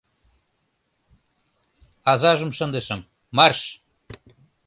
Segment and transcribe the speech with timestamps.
[2.11, 3.01] Азажым шындышым,
[3.37, 3.59] марш!